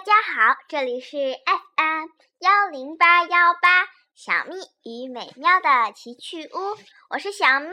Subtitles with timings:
[0.00, 2.06] 大家好，这里是 FM
[2.38, 3.84] 幺零八幺八
[4.14, 6.78] 小咪与美妙的奇趣屋，
[7.10, 7.68] 我是小咪，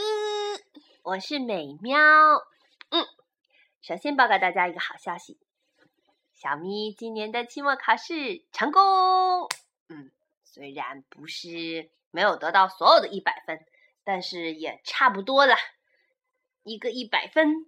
[1.03, 1.97] 我是美妙。
[2.89, 3.05] 嗯，
[3.81, 5.39] 首先报告大家一个好消息，
[6.33, 9.47] 小咪今年的期末考试成功。
[9.87, 10.11] 嗯，
[10.43, 13.65] 虽然不是没有得到所有的一百分，
[14.03, 15.55] 但是也差不多了，
[16.63, 17.67] 一个一百分，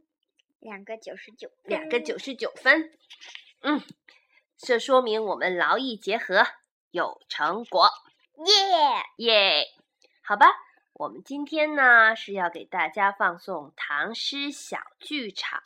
[0.59, 2.91] 两个九十九，两个九十九分。
[3.61, 3.81] 嗯。
[4.61, 6.45] 这说明我们劳逸结合
[6.91, 7.89] 有成果，
[8.45, 9.65] 耶耶！
[10.21, 10.47] 好吧，
[10.91, 15.61] 我们今天呢是要给大家放送唐诗小剧场。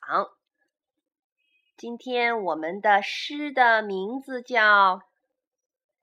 [1.76, 4.98] 今天我们的诗的名字叫《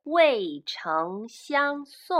[0.02, 2.18] 渭城相送》，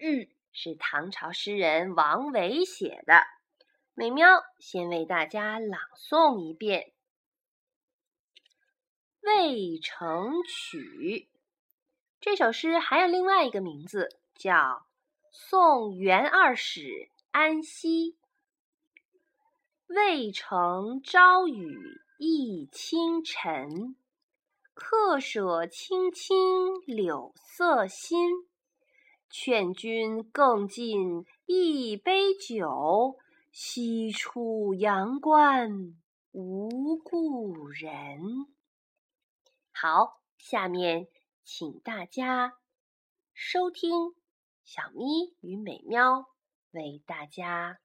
[0.00, 3.22] 嗯，是唐朝诗人王维写的。
[3.94, 6.82] 美喵，先为大家朗诵一遍。
[9.28, 10.78] 《渭城曲》
[12.18, 14.54] 这首诗还有另外一个名字，叫
[15.30, 18.12] 《送元二使安西》。
[19.88, 23.96] 渭城朝雨浥轻尘，
[24.72, 26.34] 客舍青青
[26.86, 28.46] 柳色新。
[29.28, 33.18] 劝君更尽一杯酒，
[33.52, 35.94] 西出阳关
[36.32, 38.46] 无故人。
[39.80, 41.06] 好，下面
[41.44, 42.54] 请大家
[43.32, 44.12] 收听
[44.64, 46.26] 小咪与美喵
[46.72, 47.78] 为大家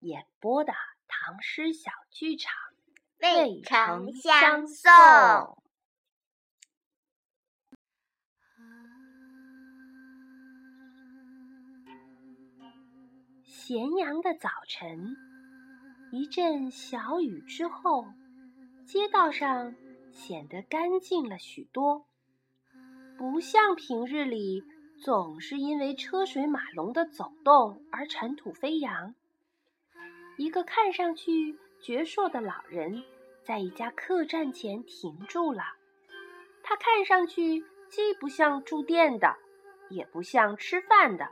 [0.00, 0.74] 演播的
[1.08, 2.52] 唐诗小剧场
[3.22, 4.92] 《渭城相送》。
[13.46, 15.16] 咸阳的早晨，
[16.12, 18.04] 一阵小雨之后，
[18.84, 19.74] 街道上。
[20.12, 22.06] 显得干净了许多，
[23.18, 24.62] 不像平日里
[25.02, 29.14] 总是因为车水马龙的走动而尘土飞扬。
[30.36, 33.02] 一个看上去矍铄的老人
[33.42, 35.62] 在一家客栈前停住了。
[36.62, 39.36] 他看上去既不像住店的，
[39.90, 41.28] 也不像吃饭的，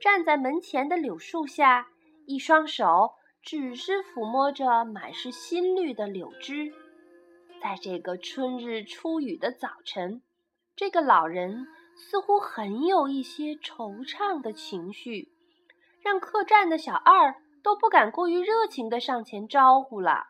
[0.00, 1.88] 站在门前的柳树下，
[2.26, 3.12] 一双手
[3.42, 6.72] 只是抚摸着满是新绿的柳枝。
[7.60, 10.22] 在这个春日初雨的早晨，
[10.76, 15.32] 这个老人似乎很有一些惆怅的情绪，
[16.00, 20.26] 让客栈的小二都不敢过于热情地上前招呼了。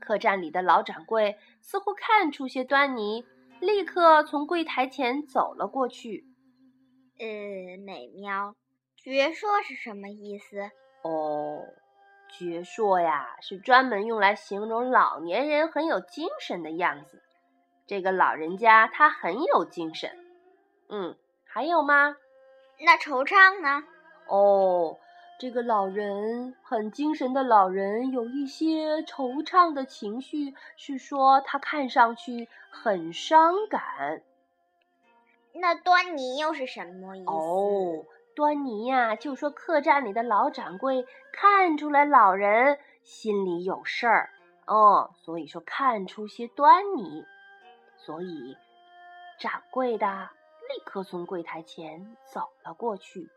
[0.00, 3.24] 客栈里的老掌柜似乎看出些端倪，
[3.60, 6.24] 立刻从柜台前走了过去。
[7.18, 8.54] 呃，美妙，
[8.96, 10.70] 绝说是什么意思？
[11.04, 11.81] 哦。
[12.32, 17.22] 矍铄呀，是专门用来形容老年人很有精神的样子。
[17.86, 20.10] 这个老人家他很有精神。
[20.88, 22.16] 嗯，还有吗？
[22.80, 23.84] 那惆怅呢？
[24.26, 24.98] 哦，
[25.38, 34.22] 这个老人很精神的老人有一些惆怅的情绪，是说他看上去很伤感。
[35.52, 37.30] 那端倪又是什么意思？
[37.30, 38.04] 哦。
[38.34, 44.30] 端倪呀，就说客栈里的老掌柜看出来老人心里有事儿，
[44.66, 47.24] 哦，所以说看出些端倪，
[47.96, 48.56] 所以
[49.38, 50.30] 掌柜的
[50.68, 53.28] 立刻从柜台前走了过去。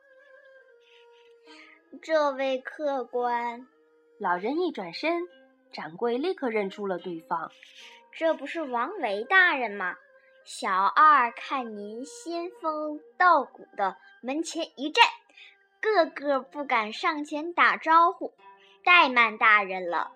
[2.01, 3.67] 这位客官，
[4.19, 5.23] 老人一转身，
[5.71, 7.51] 掌柜立刻认出了对方，
[8.11, 9.95] 这不是王维大人吗？
[10.45, 15.03] 小二看您仙风道骨的，门前一站，
[15.81, 18.31] 个个不敢上前打招呼，
[18.83, 20.11] 怠慢大人了。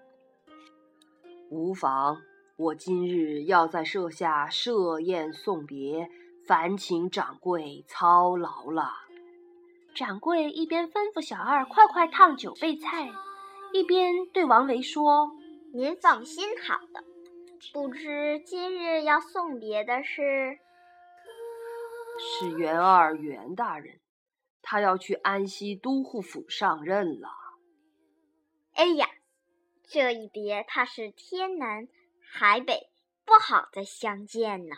[1.50, 2.22] 无妨，
[2.58, 6.08] 我今日要在舍下设宴送别，
[6.46, 8.92] 烦请掌柜操劳了。
[9.96, 13.10] 掌柜一边吩咐小二快快烫酒备菜，
[13.74, 15.32] 一边对王维说
[15.74, 17.04] ：“您放心好了。”
[17.74, 20.60] 不知今日要送别的是？
[22.18, 24.00] 是元二元大人，
[24.62, 27.30] 他要去安西都护府上任了。
[28.74, 29.08] 哎呀，
[29.90, 31.88] 这一别怕是天南
[32.32, 32.90] 海北，
[33.26, 34.76] 不好再相见呢。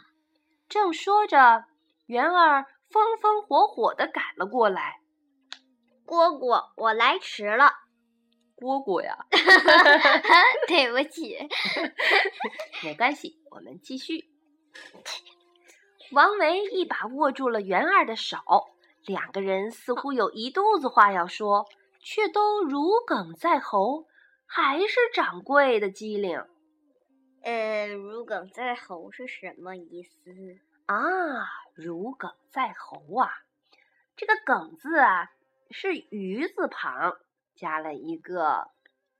[0.67, 1.65] 正说着，
[2.07, 4.99] 元儿风风火火的赶了过来。
[6.05, 7.71] 蝈蝈，我来迟了。
[8.61, 9.17] 蝈蝈呀，
[10.67, 11.35] 对不起，
[12.85, 14.29] 没关系，我们继续。
[16.11, 18.37] 王维一把握住了元二的手，
[19.07, 21.65] 两个人似乎有一肚子话要说，
[21.99, 24.05] 却都如鲠在喉，
[24.45, 26.45] 还是掌柜的机灵。
[27.41, 30.99] 呃，如鲠在喉是什么意思啊？
[31.73, 33.31] 如鲠在喉啊，
[34.15, 35.31] 这个“鲠”字啊
[35.71, 37.17] 是鱼字旁
[37.61, 38.71] 加了一个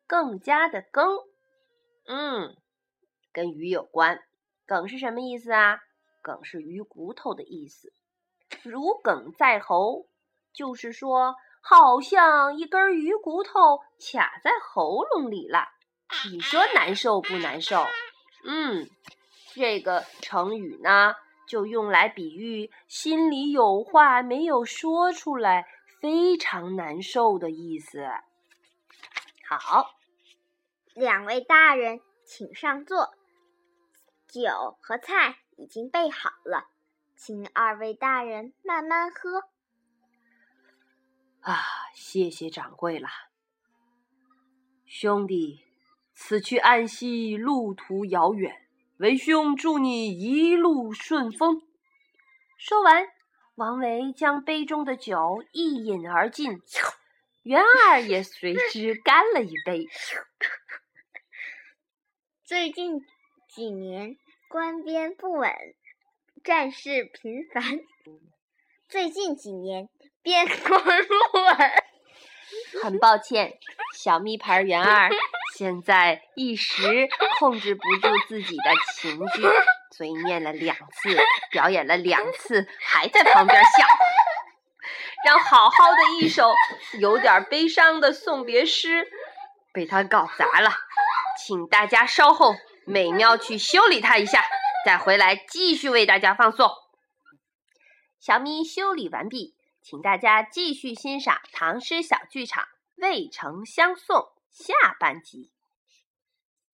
[0.08, 1.20] 更加的“更”，
[2.10, 2.58] 嗯，
[3.32, 4.20] 跟鱼有关。
[4.66, 5.78] 梗是什么意思啊？
[6.24, 7.94] 梗是鱼骨头的意思。
[8.64, 10.08] 如鲠在喉，
[10.54, 15.68] 就是说好像一根鱼骨头卡在喉咙里了。
[16.32, 17.86] 你说难受不难受？
[18.44, 18.90] 嗯，
[19.54, 21.14] 这个成语呢，
[21.48, 25.68] 就用来比喻心里有话没有说出来，
[26.02, 28.04] 非常难受的意思。
[29.58, 30.00] 好，
[30.94, 33.14] 两位大人，请上座。
[34.28, 36.70] 酒和菜已经备好了，
[37.18, 39.50] 请二位大人慢慢喝。
[41.42, 41.60] 啊，
[41.94, 43.10] 谢谢掌柜了，
[44.86, 45.66] 兄弟。
[46.14, 51.62] 此去安西，路途遥远，为兄祝你一路顺风。
[52.58, 53.08] 说完，
[53.56, 56.62] 王维将杯中的酒一饮而尽，
[57.44, 59.88] 元二也随之干了一杯。
[62.46, 63.00] 最近
[63.50, 64.18] 几年，
[64.50, 65.52] 官边不稳，
[66.44, 67.64] 战事频繁。
[68.88, 69.90] 最近几年，
[70.22, 71.72] 边 关不稳。
[72.84, 73.58] 很抱歉，
[73.96, 75.10] 小蜜牌元二。
[75.56, 77.08] 现在一时
[77.40, 79.42] 控制不住自己的情绪，
[79.96, 81.18] 所以念了两次，
[81.52, 83.70] 表演了两次，还在旁边笑，
[85.26, 86.54] 让好好的一首
[87.00, 89.08] 有点悲伤的送别诗
[89.74, 90.72] 被他搞砸了。
[91.38, 94.44] 请大家稍后美妙去修理他一下，
[94.86, 96.70] 再回来继续为大家放送。
[98.20, 102.64] 小咪修理完毕，请大家继续欣赏唐诗小剧场
[102.98, 104.18] 《渭城相送》。
[104.52, 105.50] 下半集，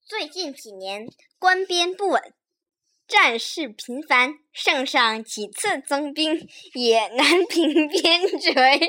[0.04, 1.08] 最近几年
[1.38, 2.34] 官边不稳，
[3.08, 8.78] 战事频繁，圣上几次增兵也难平边陲。